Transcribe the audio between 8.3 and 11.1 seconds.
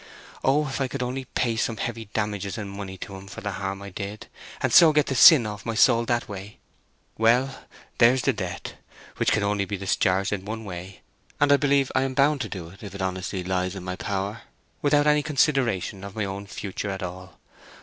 debt, which can only be discharged in one way,